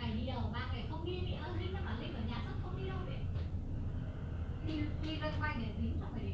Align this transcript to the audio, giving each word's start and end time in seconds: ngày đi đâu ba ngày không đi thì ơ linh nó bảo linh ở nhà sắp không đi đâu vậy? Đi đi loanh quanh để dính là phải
ngày 0.00 0.12
đi 0.20 0.26
đâu 0.26 0.40
ba 0.52 0.68
ngày 0.72 0.84
không 0.90 1.04
đi 1.04 1.18
thì 1.26 1.32
ơ 1.32 1.56
linh 1.60 1.72
nó 1.74 1.80
bảo 1.84 1.94
linh 2.00 2.14
ở 2.14 2.20
nhà 2.28 2.42
sắp 2.44 2.54
không 2.62 2.76
đi 2.78 2.88
đâu 2.88 2.98
vậy? 3.06 3.18
Đi 4.66 4.74
đi 5.02 5.16
loanh 5.16 5.40
quanh 5.40 5.62
để 5.62 5.68
dính 5.80 6.00
là 6.00 6.06
phải 6.14 6.27